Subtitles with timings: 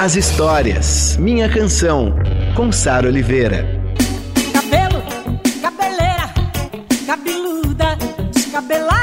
[0.00, 1.16] as histórias.
[1.16, 2.14] Minha Canção,
[2.56, 3.64] com Sara Oliveira.
[4.52, 5.02] Cabelo,
[5.60, 6.32] cabeleira,
[7.06, 7.96] cabeluda,
[8.32, 9.02] descabelada.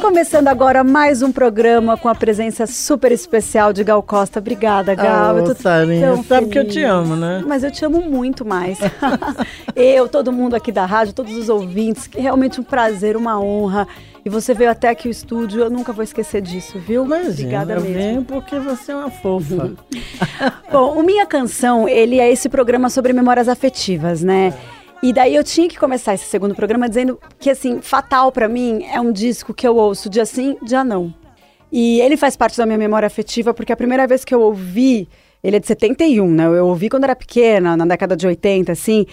[0.00, 4.38] Começando agora mais um programa com a presença super especial de Gal Costa.
[4.38, 5.36] Obrigada, Gal.
[5.36, 6.74] Ah, eu tô Sarinha, sabe que eu feliz.
[6.74, 7.42] te amo, né?
[7.46, 8.78] Mas eu te amo muito mais.
[9.74, 13.86] eu, todo mundo aqui da rádio, todos os ouvintes, que realmente um prazer, uma honra.
[14.28, 17.02] E você veio até aqui o estúdio, eu nunca vou esquecer disso, viu?
[17.02, 17.94] Imagina, Obrigada eu mesmo.
[17.94, 19.72] venho porque você é uma fofa.
[20.70, 24.52] Bom, o Minha Canção, ele é esse programa sobre memórias afetivas, né?
[25.02, 28.84] E daí eu tinha que começar esse segundo programa dizendo que, assim, Fatal pra mim
[28.92, 31.14] é um disco que eu ouço dia sim, dia não.
[31.72, 35.08] E ele faz parte da minha memória afetiva porque a primeira vez que eu ouvi,
[35.42, 36.44] ele é de 71, né?
[36.44, 39.06] Eu ouvi quando era pequena, na década de 80, assim.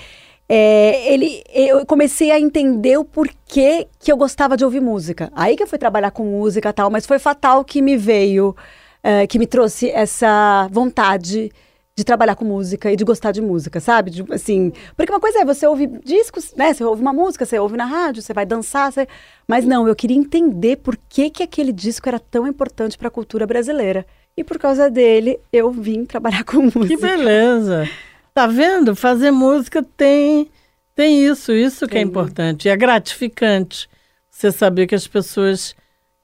[0.48, 5.32] É, ele, eu comecei a entender o porquê que eu gostava de ouvir música.
[5.36, 8.56] Aí que eu fui trabalhar com música e tal, mas foi Fatal que me veio,
[9.04, 11.52] é, que me trouxe essa vontade
[11.98, 14.12] de trabalhar com música e de gostar de música, sabe?
[14.12, 16.74] De, assim, porque uma coisa é você ouvir discos, né?
[16.74, 19.08] Você ouve uma música, você ouve na rádio, você vai dançar, você...
[19.48, 23.12] mas não, eu queria entender por que, que aquele disco era tão importante para a
[23.12, 24.06] cultura brasileira.
[24.36, 26.88] E por causa dele, eu vim trabalhar com música.
[26.88, 27.90] Que beleza!
[28.36, 28.98] Tá vendo?
[28.98, 30.52] Fazer música tem,
[30.94, 32.06] tem isso, isso que é Tem.
[32.06, 32.66] importante.
[32.66, 33.90] E é gratificante
[34.30, 35.74] você saber que as pessoas.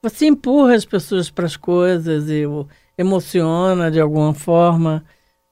[0.02, 2.44] Você empurra as pessoas para as coisas e
[2.98, 5.06] emociona de alguma forma.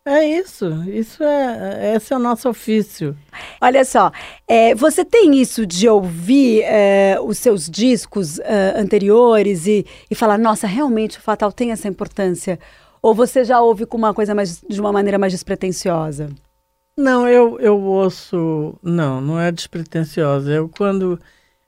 [0.04, 3.16] É isso, isso é, esse é o nosso ofício.
[3.62, 4.12] Olha só,
[4.46, 10.38] é, você tem isso de ouvir é, os seus discos é, anteriores e, e falar,
[10.38, 12.60] nossa, realmente o Fatal tem essa importância?
[13.02, 16.30] Ou você já ouve com uma coisa mais, de uma maneira mais despretensiosa?
[17.00, 18.78] Não, eu, eu ouço.
[18.84, 20.52] Não, não é despretensiosa.
[20.52, 21.18] Eu quando.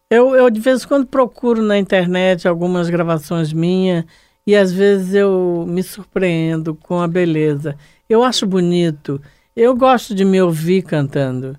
[0.09, 4.03] Eu, eu de vez em quando procuro na internet algumas gravações minhas
[4.45, 7.77] e às vezes eu me surpreendo com a beleza.
[8.09, 9.21] Eu acho bonito.
[9.55, 11.57] Eu gosto de me ouvir cantando.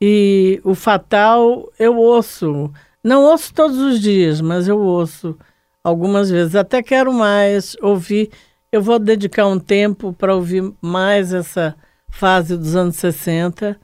[0.00, 2.72] E o Fatal eu ouço.
[3.02, 5.38] Não ouço todos os dias, mas eu ouço
[5.84, 6.56] algumas vezes.
[6.56, 8.30] Até quero mais ouvir.
[8.72, 11.76] Eu vou dedicar um tempo para ouvir mais essa
[12.18, 13.76] fase dos anos 60,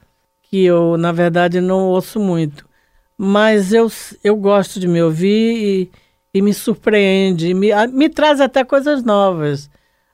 [0.43, 2.65] que eu, na verdade, não ouço muito.
[3.17, 3.91] Mas eu,
[4.23, 5.91] eu gosto de me ouvir e,
[6.33, 9.69] e me surpreende, me, me traz até coisas novas.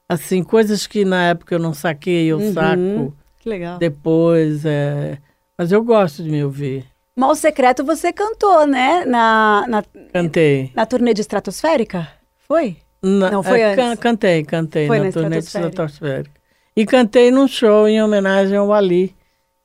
[0.09, 2.53] Assim, coisas que na época eu não saquei, eu Uhum.
[2.53, 3.77] saco Que legal.
[3.77, 4.65] depois.
[4.65, 5.17] é.
[5.57, 6.85] Mas eu gosto de me ouvir.
[7.15, 9.03] Mal Secreto você cantou, né?
[9.05, 9.83] Na, na,
[10.13, 10.71] Cantei.
[10.75, 12.07] na turnê de Estratosférica?
[12.47, 12.77] Foi?
[13.01, 13.99] Na- Não, foi é, can- antes.
[13.99, 16.31] Cantei, cantei Foi na na turnê de Estratosférica.
[16.77, 19.15] E cantei num show em homenagem ao Ali,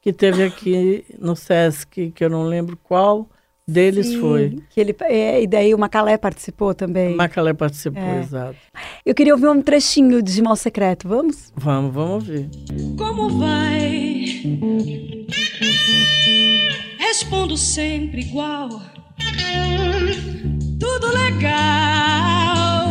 [0.00, 3.28] que teve aqui no Sesc, que eu não lembro qual
[3.68, 4.58] deles Sim, foi.
[4.70, 7.14] Que ele, é, e daí o Macalé participou também.
[7.14, 8.20] Macalé participou, É.
[8.20, 8.56] exato.
[9.04, 11.52] Eu queria ouvir um trechinho de Mal Secreto, vamos?
[11.54, 12.48] Vamos, vamos ouvir.
[12.96, 14.24] Como vai?
[16.98, 18.70] Respondo sempre igual.
[20.80, 22.81] Tudo legal.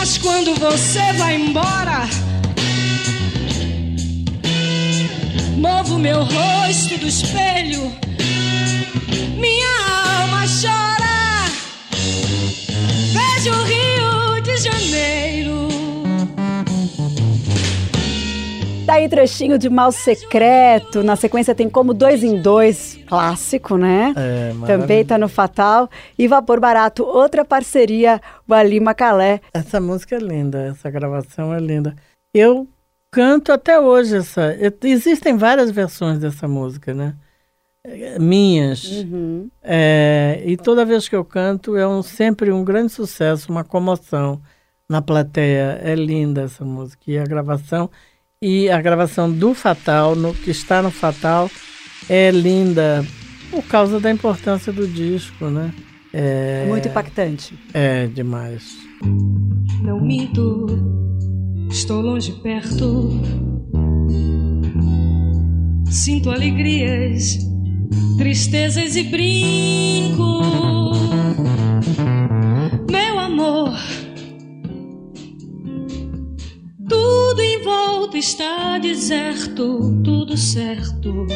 [0.00, 2.08] Mas quando você vai embora,
[5.58, 7.92] movo meu rosto do espelho.
[18.90, 21.04] Daí trechinho de Mal Secreto.
[21.04, 24.12] Na sequência tem como dois em dois, clássico, né?
[24.16, 25.88] É, Também tá no Fatal.
[26.18, 29.40] E Vapor Barato, outra parceria, o Ali Macalé.
[29.54, 31.94] Essa música é linda, essa gravação é linda.
[32.34, 32.66] Eu
[33.12, 34.58] canto até hoje essa.
[34.82, 37.14] existem várias versões dessa música, né?
[37.84, 38.84] É, Minhas.
[38.84, 39.48] Uhum.
[39.62, 44.42] É, e toda vez que eu canto é um, sempre um grande sucesso, uma comoção
[44.88, 45.78] na plateia.
[45.80, 47.04] É linda essa música.
[47.06, 47.88] E a gravação,
[48.42, 51.50] e a gravação do Fatal, no, que está no Fatal,
[52.08, 53.04] é linda
[53.50, 55.74] por causa da importância do disco, né?
[56.10, 57.54] É, Muito impactante.
[57.74, 58.78] é demais.
[59.82, 60.66] Não minto,
[61.70, 63.10] estou longe perto.
[65.90, 67.38] Sinto alegrias,
[68.16, 70.40] tristezas e brinco.
[72.90, 73.74] Meu amor,
[76.88, 81.26] tudo volta está deserto, tudo certo.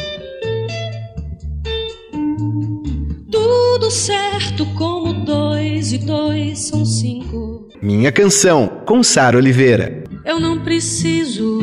[3.30, 7.70] Tudo certo, como dois e dois são cinco.
[7.80, 10.04] Minha canção, com Sara Oliveira.
[10.26, 11.60] Eu não preciso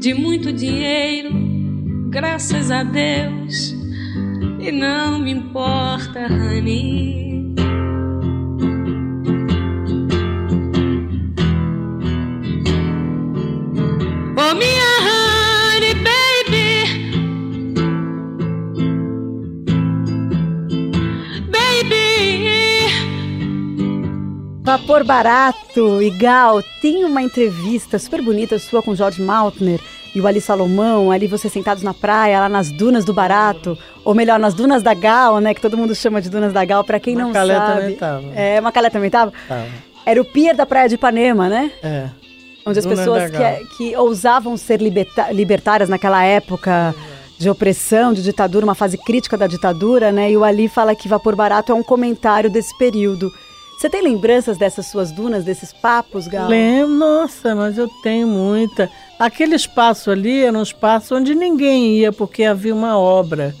[0.00, 1.30] de muito dinheiro,
[2.08, 3.74] graças a Deus.
[4.58, 7.39] E não me importa, honey.
[24.70, 29.80] Vapor Barato e Gal, tem uma entrevista super bonita sua com Jorge Maltner
[30.14, 34.14] e o Ali Salomão, ali vocês sentados na praia, lá nas dunas do Barato, ou
[34.14, 37.00] melhor, nas dunas da Gal, né, que todo mundo chama de dunas da Gal, pra
[37.00, 37.80] quem não Macalé sabe.
[37.80, 38.24] também tava.
[38.32, 39.32] É, Macalé também tava?
[39.48, 39.66] Tava.
[40.06, 41.72] Era o pier da praia de Ipanema, né?
[41.82, 42.08] É.
[42.64, 46.94] Onde as Dunas pessoas que, que ousavam ser liberta- libertárias naquela época
[47.36, 50.30] de opressão, de ditadura, uma fase crítica da ditadura, né?
[50.30, 53.32] E o Ali fala que Vapor Barato é um comentário desse período.
[53.80, 56.50] Você tem lembranças dessas suas dunas, desses papos, Gal?
[56.50, 58.90] Lembro, nossa, mas eu tenho muita.
[59.18, 63.54] Aquele espaço ali era um espaço onde ninguém ia, porque havia uma obra.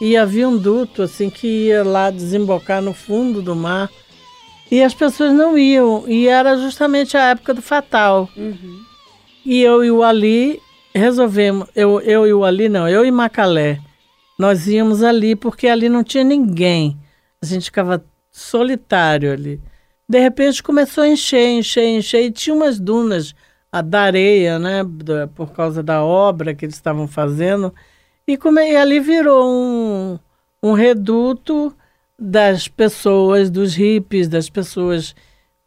[0.00, 3.90] E havia um duto, assim, que ia lá desembocar no fundo do mar.
[4.70, 6.08] E as pessoas não iam.
[6.08, 8.26] E era justamente a época do Fatal.
[9.44, 10.62] E eu e o Ali
[10.94, 11.68] resolvemos.
[11.76, 13.80] Eu, eu e o Ali, não, eu e Macalé.
[14.38, 16.96] Nós íamos ali porque ali não tinha ninguém.
[17.42, 18.02] A gente ficava
[18.38, 19.60] solitário ali.
[20.08, 22.24] De repente começou a encher, encher, encher.
[22.24, 23.34] E tinha umas dunas
[23.70, 24.82] a, da areia, né?
[25.34, 27.74] por causa da obra que eles estavam fazendo.
[28.26, 30.18] E, come, e ali virou um,
[30.62, 31.74] um reduto
[32.18, 35.14] das pessoas, dos hippies, das pessoas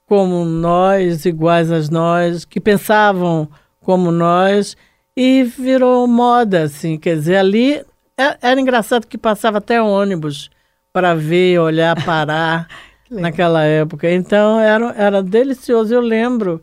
[0.05, 3.47] como nós, iguais a nós, que pensavam
[3.79, 4.75] como nós,
[5.15, 7.83] e virou moda, assim, quer dizer, ali
[8.17, 10.49] é- era engraçado que passava até ônibus
[10.93, 12.67] para ver, olhar, parar
[13.09, 14.11] naquela época.
[14.11, 16.61] Então era, era delicioso, eu lembro.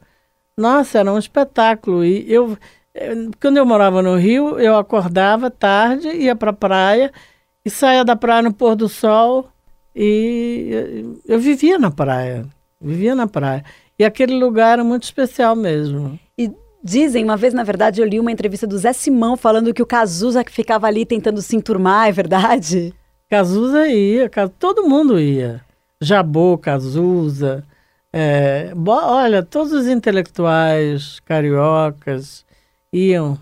[0.57, 2.05] Nossa, era um espetáculo.
[2.05, 2.57] E eu,
[3.41, 7.13] quando eu morava no Rio, eu acordava tarde, ia para a praia
[7.65, 9.49] e saía da praia no pôr do sol
[9.95, 12.47] e eu, vivia na praia,
[12.81, 13.65] vivia na praia.
[13.99, 16.19] E aquele lugar era muito especial mesmo.
[16.39, 16.53] E
[16.83, 19.87] dizem, uma vez, na verdade, eu li uma entrevista do Zé Simão falando que o
[19.87, 22.95] Cazuza que ficava ali tentando se enturmar, é verdade?
[23.31, 25.61] Cazuza ia, todo mundo ia.
[26.01, 27.65] Jabô, Cazuza.
[28.13, 32.45] é, olha, todos os intelectuais cariocas
[32.93, 33.39] iam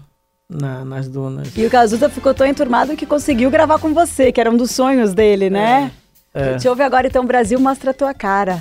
[0.51, 1.57] na- nas dunas.
[1.57, 4.71] E o Cazuza ficou tão enturmado que conseguiu gravar com você, que era um dos
[4.73, 5.93] sonhos dele, né?
[6.35, 6.41] É.
[6.43, 8.61] A gente ouve agora, então, Brasil, mostra a tua cara.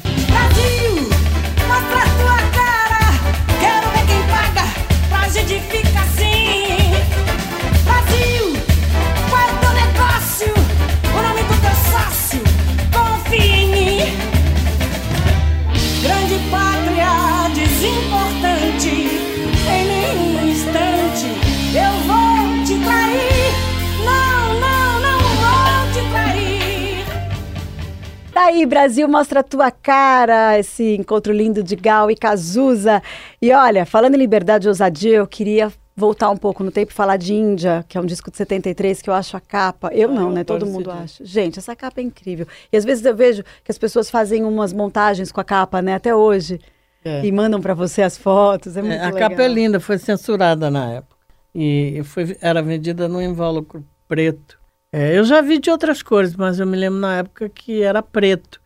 [28.45, 33.01] Aí, Brasil, mostra a tua cara, esse encontro lindo de Gal e Cazuza.
[33.41, 36.95] E olha, falando em liberdade e ousadia, eu queria voltar um pouco no tempo e
[36.95, 39.89] falar de Índia, que é um disco de 73 que eu acho a capa.
[39.93, 40.43] Eu não, eu né?
[40.43, 41.23] Todo mundo acha.
[41.25, 42.45] Gente, essa capa é incrível.
[42.71, 45.95] E às vezes eu vejo que as pessoas fazem umas montagens com a capa, né?
[45.95, 46.59] Até hoje.
[47.03, 47.23] É.
[47.25, 48.75] E mandam pra você as fotos.
[48.75, 49.29] É muito É, a legal.
[49.29, 51.15] capa é linda, foi censurada na época.
[51.53, 54.59] E foi, era vendida num invólucro preto.
[54.97, 58.01] É, eu já vi de outras cores, mas eu me lembro na época que era
[58.01, 58.61] preto.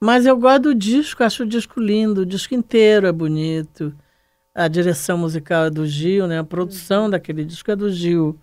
[0.00, 3.94] Mas eu gosto do disco, acho o disco lindo, o disco inteiro é bonito.
[4.54, 6.38] A direção musical é do Gil, né?
[6.38, 8.38] A produção daquele disco é do Gil.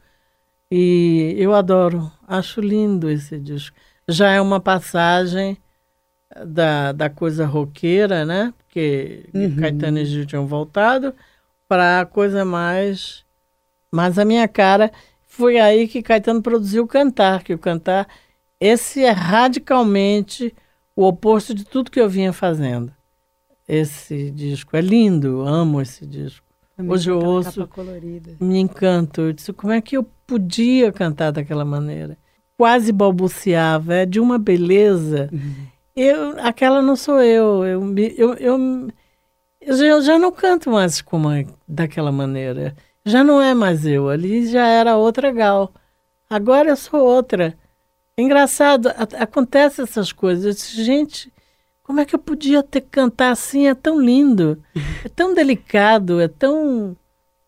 [0.69, 3.75] E eu adoro, acho lindo esse disco.
[4.07, 5.57] Já é uma passagem
[6.45, 8.53] da, da coisa roqueira, né?
[8.59, 11.11] Porque Caetano e Gil tinham voltado
[11.67, 13.25] para a coisa mais,
[13.91, 14.91] mais a minha cara.
[15.31, 18.05] Foi aí que Caetano produziu o Cantar, que o Cantar,
[18.59, 20.53] esse é radicalmente
[20.93, 22.91] o oposto de tudo que eu vinha fazendo.
[23.65, 26.45] Esse disco é lindo, amo esse disco.
[26.75, 27.69] Também Hoje eu ouço,
[28.41, 29.21] me encanto.
[29.21, 32.17] Eu disse, como é que eu podia cantar daquela maneira?
[32.57, 35.29] Quase balbuciava, é de uma beleza.
[35.95, 37.63] Eu, aquela não sou eu.
[37.65, 38.87] Eu, eu, eu,
[39.61, 42.75] eu, já, eu já não canto mais como é- daquela maneira.
[43.05, 44.09] Já não é mais eu.
[44.09, 45.71] Ali já era outra Gal.
[46.29, 47.57] Agora eu sou outra.
[48.17, 50.45] Engraçado, a- acontece essas coisas.
[50.45, 51.31] Eu disse, gente,
[51.83, 53.67] como é que eu podia ter cantar assim?
[53.67, 54.61] É tão lindo,
[55.03, 56.95] é tão delicado, é tão.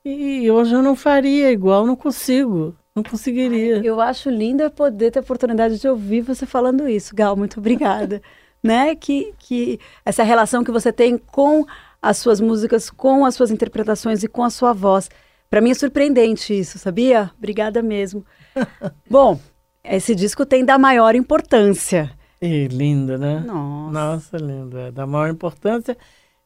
[0.03, 3.81] E hoje eu não faria igual, não consigo, não conseguiria.
[3.85, 7.35] Eu acho lindo é poder ter a oportunidade de ouvir você falando isso, Gal.
[7.35, 8.21] Muito obrigada.
[8.63, 8.95] né?
[8.95, 11.65] Que, que essa relação que você tem com
[12.01, 15.09] as suas músicas, com as suas interpretações e com a sua voz.
[15.53, 17.29] Para mim é surpreendente isso, sabia?
[17.37, 18.25] Obrigada mesmo.
[19.07, 19.39] Bom,
[19.83, 22.09] esse disco tem da maior importância.
[22.41, 23.39] E lindo, né?
[23.45, 23.91] Nossa.
[23.91, 24.79] Nossa, lindo.
[24.79, 25.95] É da maior importância.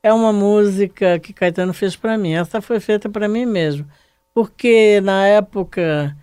[0.03, 2.33] É uma música que Caetano fez para mim.
[2.33, 3.87] Essa foi feita para mim mesmo.
[4.33, 6.13] Porque na época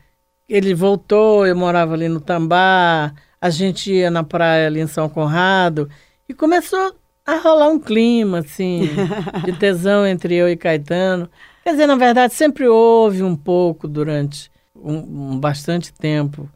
[0.46, 5.08] ele voltou, eu morava ali no Tambá, a gente ia na praia ali em São
[5.08, 5.88] Conrado
[6.28, 8.90] e começou a rolar um clima, assim,
[9.42, 11.30] de tesão entre eu e Caetano.
[11.64, 16.47] Quer dizer, na verdade, sempre houve um pouco durante um, um bastante tempo.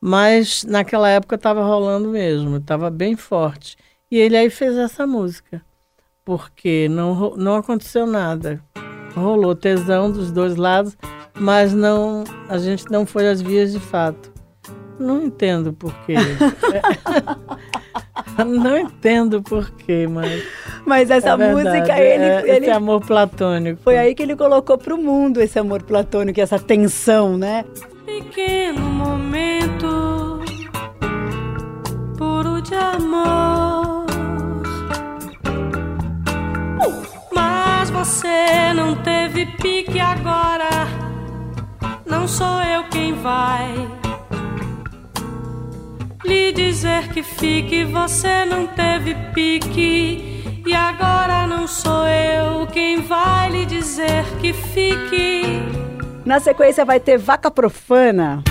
[0.00, 3.76] Mas naquela época estava rolando mesmo, estava bem forte.
[4.08, 5.60] E ele aí fez essa música,
[6.24, 8.62] porque não, não aconteceu nada.
[9.16, 10.96] Rolou tesão dos dois lados,
[11.34, 14.32] mas não a gente não foi às vias de fato.
[15.02, 16.14] Não entendo porquê.
[18.38, 20.44] não entendo porquê, mas.
[20.86, 23.82] Mas essa é verdade, música, ele, é ele esse amor platônico.
[23.82, 27.64] foi aí que ele colocou pro mundo esse amor platônico, essa tensão, né?
[28.06, 30.40] Pequeno momento
[32.16, 34.06] puro de amor.
[37.32, 40.70] Mas você não teve pique agora.
[42.06, 44.01] Não sou eu quem vai
[46.32, 47.84] lhe dizer que fique.
[47.84, 50.62] Você não teve pique.
[50.64, 55.60] E agora não sou eu quem vai lhe dizer que fique.
[56.24, 58.42] Na sequência vai ter Vaca Profana.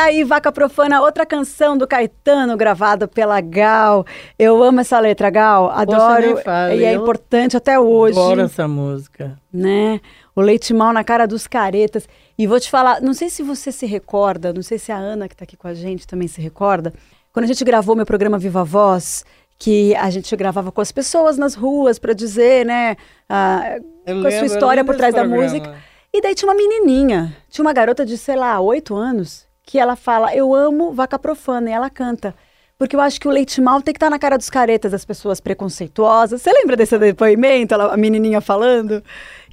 [0.00, 4.06] Tá aí Vaca Profana, outra canção do Caetano gravada pela Gal.
[4.38, 5.70] Eu amo essa letra, Gal.
[5.70, 6.38] Adoro.
[6.38, 8.18] fale, e é importante até hoje.
[8.18, 9.38] Adoro essa música.
[9.52, 10.00] né?
[10.34, 12.08] O leite mal na cara dos caretas.
[12.38, 15.28] E vou te falar, não sei se você se recorda, não sei se a Ana
[15.28, 16.94] que tá aqui com a gente também se recorda,
[17.30, 19.22] quando a gente gravou meu programa Viva Voz,
[19.58, 22.96] que a gente gravava com as pessoas nas ruas para dizer, né,
[23.28, 23.76] a,
[24.06, 25.76] com a sua lembro, história lembro por trás da música.
[26.10, 29.96] E daí tinha uma menininha, tinha uma garota de, sei lá, oito anos, que ela
[29.96, 32.34] fala, eu amo vaca profana, e ela canta.
[32.78, 35.04] Porque eu acho que o leite mal tem que estar na cara dos caretas, das
[35.04, 36.40] pessoas preconceituosas.
[36.40, 39.02] Você lembra desse depoimento, ela- a menininha falando?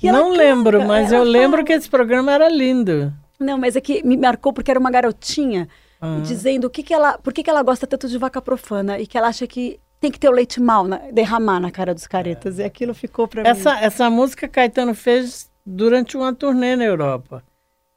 [0.02, 1.64] E Não canta, lembro, mas eu lembro fala.
[1.66, 3.12] que esse programa era lindo.
[3.40, 5.68] Não, mas é que me marcou porque era uma garotinha
[6.02, 6.20] Ah.
[6.24, 9.06] dizendo o que que ela, por que, que ela gosta tanto de vaca profana e
[9.06, 12.08] que ela acha que tem que ter o leite mal, na- derramar na cara dos
[12.08, 12.60] caretas.
[12.60, 13.50] E aquilo ficou pra mim.
[13.50, 17.44] Essa, essa música Caetano fez durante uma turnê na Europa.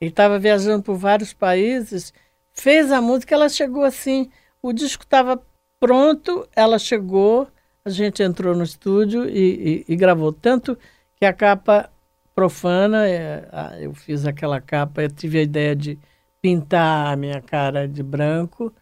[0.00, 2.12] Ele estava viajando por vários países,
[2.52, 4.30] fez a música, ela chegou assim,
[4.62, 5.40] o disco estava
[5.78, 7.48] pronto, ela chegou,
[7.84, 10.32] a gente entrou no estúdio e, e- e gravou.
[10.32, 10.78] Tanto
[11.16, 11.90] que a capa
[12.34, 15.98] profana, é, a- eu fiz aquela capa, eu tive a ideia de
[16.40, 18.72] pintar a minha cara de branco,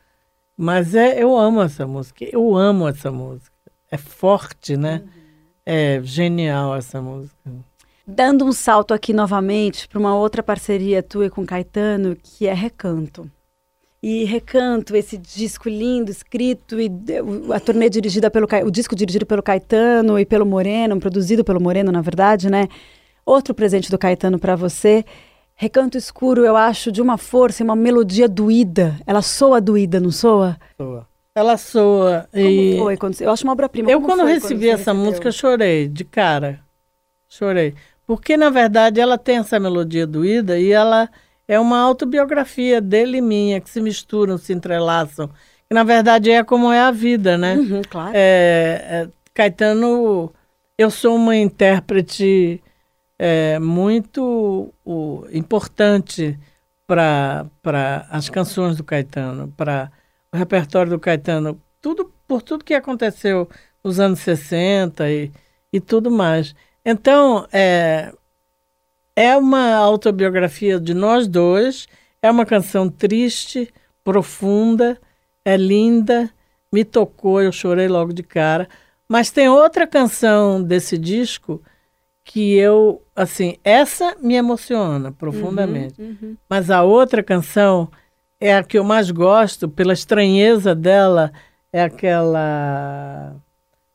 [0.56, 3.52] mas é, eu amo essa música, eu amo essa música.
[3.90, 5.02] É forte, né?
[5.66, 7.36] É genial essa música.
[8.10, 12.54] Dando um salto aqui novamente para uma outra parceria tua e com Caetano, que é
[12.54, 13.30] Recanto.
[14.02, 16.90] E Recanto, esse disco lindo, escrito, e
[17.52, 21.92] a turnê dirigida pelo o disco dirigido pelo Caetano e pelo Moreno, produzido pelo Moreno,
[21.92, 22.66] na verdade, né?
[23.26, 25.04] Outro presente do Caetano para você.
[25.54, 28.96] Recanto Escuro, eu acho, de uma força e uma melodia doída.
[29.06, 30.56] Ela soa doída, não soa?
[30.78, 31.06] Soa.
[31.34, 32.26] Ela soa.
[32.32, 32.96] Como e foi?
[32.96, 33.90] Quando, você- eu acho uma obra-prima.
[33.90, 35.04] eu, Como quando foi recebi você essa recebeu?
[35.04, 36.60] música, eu chorei de cara.
[37.28, 37.74] Chorei.
[38.08, 41.10] Porque, na verdade, ela tem essa melodia doída e ela
[41.46, 45.28] é uma autobiografia dele e minha, que se misturam, se entrelaçam.
[45.68, 47.56] Que, na verdade, é como é a vida, né?
[47.56, 48.12] Uhum, claro.
[48.14, 50.32] É, é, Caetano,
[50.78, 52.62] eu sou uma intérprete
[53.18, 56.40] é, muito o, importante
[56.86, 57.46] para
[58.08, 59.92] as canções do Caetano, para
[60.32, 63.46] o repertório do Caetano, tudo por tudo que aconteceu
[63.84, 65.30] nos anos 60 e,
[65.70, 66.54] e tudo mais.
[66.90, 68.14] Então, é,
[69.14, 71.86] é uma autobiografia de nós dois,
[72.22, 73.70] é uma canção triste,
[74.02, 74.98] profunda,
[75.44, 76.30] é linda,
[76.72, 78.66] me tocou, eu chorei logo de cara.
[79.06, 81.62] Mas tem outra canção desse disco
[82.24, 86.00] que eu, assim, essa me emociona profundamente.
[86.48, 87.90] Mas a outra canção
[88.40, 91.34] é a que eu mais gosto, pela estranheza dela,
[91.70, 93.36] é aquela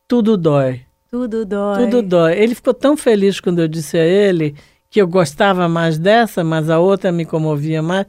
[0.07, 0.85] Tudo Dói.
[1.13, 1.77] Tudo dói.
[1.77, 2.33] Tudo dói.
[2.39, 4.55] Ele ficou tão feliz quando eu disse a ele
[4.89, 8.07] que eu gostava mais dessa, mas a outra me comovia mais,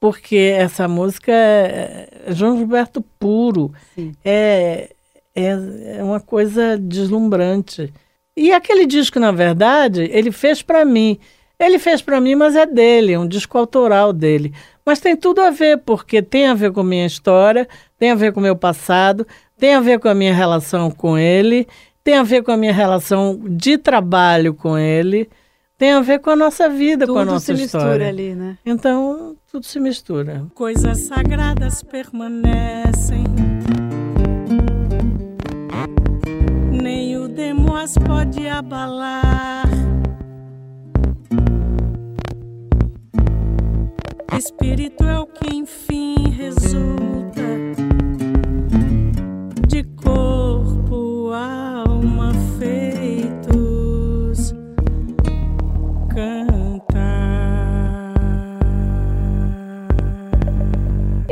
[0.00, 3.74] porque essa música é é João Gilberto puro.
[3.94, 4.12] Sim.
[4.24, 4.88] É,
[5.34, 5.50] é,
[5.98, 7.92] é uma coisa deslumbrante.
[8.34, 11.18] E aquele disco, na verdade, ele fez para mim.
[11.58, 14.54] Ele fez para mim, mas é dele, é um disco autoral dele.
[14.84, 18.32] Mas tem tudo a ver, porque tem a ver com minha história, tem a ver
[18.32, 19.26] com o meu passado,
[19.58, 21.66] tem a ver com a minha relação com ele,
[22.06, 25.28] tem a ver com a minha relação de trabalho com ele,
[25.76, 28.08] tem a ver com a nossa vida, com a Tudo nossa se mistura história.
[28.08, 28.56] ali, né?
[28.64, 30.46] Então, tudo se mistura.
[30.54, 33.24] Coisas sagradas permanecem.
[36.70, 39.68] Nem o demo as pode abalar.
[44.38, 47.05] Espírito é o que enfim resulta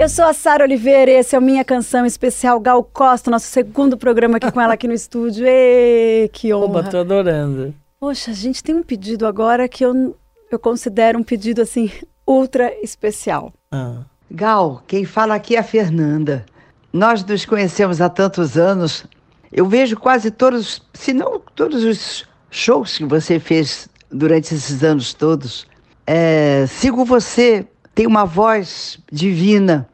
[0.05, 3.47] Eu sou a Sara Oliveira e esse é o Minha Canção Especial Gal Costa, nosso
[3.47, 5.47] segundo programa aqui com ela aqui no estúdio.
[5.49, 6.91] Ê, que Oba, honra.
[6.91, 7.75] tô adorando.
[7.99, 10.15] Poxa, a gente tem um pedido agora que eu,
[10.51, 11.91] eu considero um pedido assim
[12.27, 13.51] ultra especial.
[13.73, 14.03] Ah.
[14.31, 16.45] Gal, quem fala aqui é a Fernanda.
[16.93, 19.07] Nós nos conhecemos há tantos anos.
[19.51, 25.15] Eu vejo quase todos, se não todos os shows que você fez durante esses anos
[25.15, 25.67] todos.
[26.07, 29.89] É, sigo você, tem uma voz divina.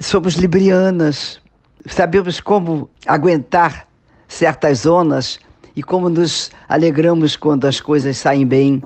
[0.00, 1.40] Somos librianas,
[1.86, 3.86] sabemos como aguentar
[4.26, 5.38] certas zonas
[5.76, 8.82] e como nos alegramos quando as coisas saem bem.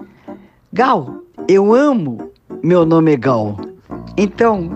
[0.72, 2.32] Gal, eu amo.
[2.64, 3.56] Meu nome é Gal.
[4.16, 4.70] Então,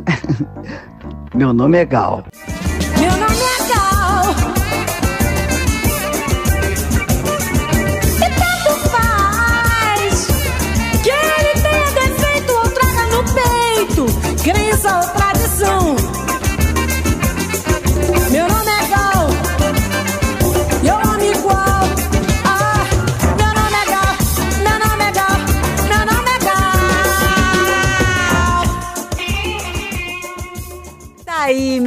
[1.34, 2.24] meu nome é Gal.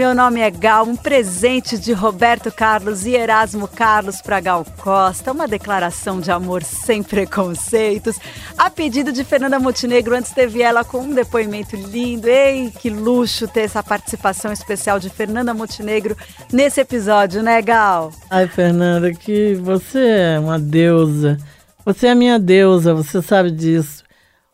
[0.01, 5.31] Meu nome é Gal, um presente de Roberto Carlos e Erasmo Carlos para Gal Costa,
[5.31, 8.17] uma declaração de amor sem preconceitos.
[8.57, 12.27] A pedido de Fernanda Montenegro, antes teve ela com um depoimento lindo.
[12.27, 16.17] Ei, que luxo ter essa participação especial de Fernanda Montenegro
[16.51, 18.11] nesse episódio, né, Gal?
[18.27, 21.37] Ai, Fernanda, que você é uma deusa.
[21.85, 24.03] Você é minha deusa, você sabe disso.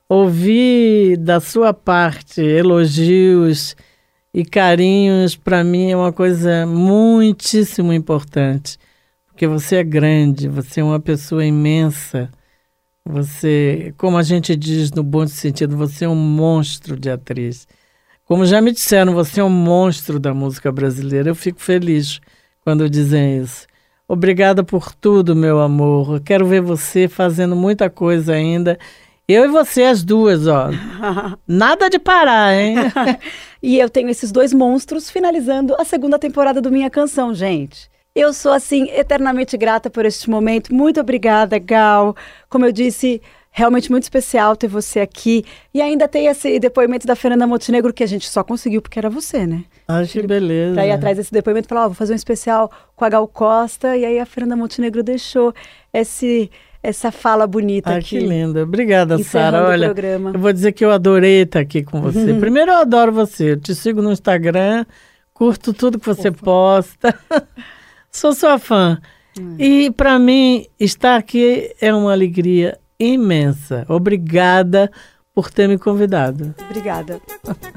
[0.09, 3.77] Ouvir da sua parte elogios
[4.37, 8.77] e carinhos, para mim, é uma coisa muitíssimo importante.
[9.25, 12.29] Porque você é grande, você é uma pessoa imensa.
[13.03, 17.67] Você, como a gente diz no bom sentido, você é um monstro de atriz.
[18.25, 21.29] Como já me disseram, você é um monstro da música brasileira.
[21.29, 22.21] Eu fico feliz
[22.63, 23.65] quando dizem isso.
[24.07, 26.13] Obrigada por tudo, meu amor.
[26.17, 28.77] Eu quero ver você fazendo muita coisa ainda.
[29.29, 30.69] Eu e você, as duas, ó.
[31.45, 32.75] Nada de parar, hein?
[33.61, 37.89] E eu tenho esses dois monstros finalizando a segunda temporada do Minha Canção, gente.
[38.15, 40.73] Eu sou, assim, eternamente grata por este momento.
[40.73, 42.15] Muito obrigada, Gal.
[42.47, 43.19] Como eu disse,
[43.51, 45.43] realmente muito especial ter você aqui.
[45.73, 49.09] E ainda tem esse depoimento da Fernanda Montenegro que a gente só conseguiu porque era
[49.09, 49.63] você, né?
[49.87, 50.75] Acho que beleza.
[50.75, 53.27] Pra ir atrás desse depoimento e falar, ó, vou fazer um especial com a Gal
[53.27, 53.97] Costa.
[53.97, 55.53] E aí a Fernanda Montenegro deixou
[55.91, 58.17] esse, essa fala bonita Ah, aqui.
[58.17, 58.63] que linda.
[58.63, 59.67] Obrigada, Sara.
[59.67, 59.93] Olha,
[60.33, 62.33] eu vou dizer que eu adorei estar aqui com você.
[62.35, 63.51] Primeiro, eu adoro você.
[63.51, 64.85] Eu te sigo no Instagram,
[65.33, 67.17] curto tudo que você posta.
[68.11, 68.99] Sou sua fã.
[69.59, 73.85] E para mim, estar aqui é uma alegria imensa.
[73.87, 74.89] Obrigada
[75.33, 76.55] por ter me convidado.
[76.69, 77.19] Obrigada.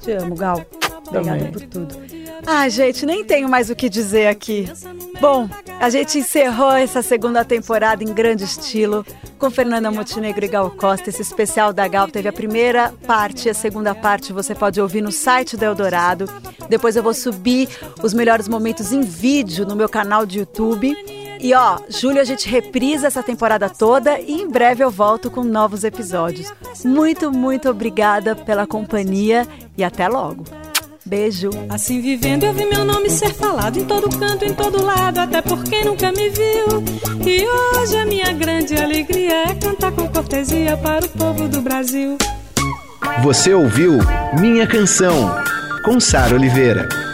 [0.01, 0.65] Te amo, Gal.
[1.07, 1.53] Obrigada Também.
[1.53, 2.20] por tudo.
[2.47, 4.69] Ai, gente, nem tenho mais o que dizer aqui.
[5.21, 5.49] Bom,
[5.79, 9.05] a gente encerrou essa segunda temporada em grande estilo
[9.39, 11.11] com Fernanda Montenegro e Gal Costa.
[11.11, 15.01] Esse especial da Gal teve a primeira parte e a segunda parte você pode ouvir
[15.01, 16.27] no site do Eldorado.
[16.69, 17.69] Depois eu vou subir
[18.03, 20.97] os melhores momentos em vídeo no meu canal de YouTube.
[21.43, 25.43] E ó, julho a gente reprisa essa temporada toda e em breve eu volto com
[25.43, 26.53] novos episódios.
[26.85, 30.45] Muito, muito obrigada pela companhia e até logo.
[31.05, 31.51] Beijo.
[31.69, 35.41] Assim vivendo eu vi meu nome ser falado em todo canto, em todo lado, até
[35.41, 36.85] por quem nunca me viu.
[37.27, 42.17] E hoje a minha grande alegria é cantar com cortesia para o povo do Brasil.
[43.23, 43.99] Você ouviu
[44.39, 45.35] Minha Canção,
[45.85, 47.10] com Sara Oliveira.